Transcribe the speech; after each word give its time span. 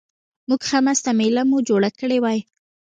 موږ 0.47 0.61
ښه 0.69 0.79
مسته 0.85 1.11
مېله 1.19 1.43
مو 1.49 1.57
کړې 1.99 2.17
وای. 2.23 2.39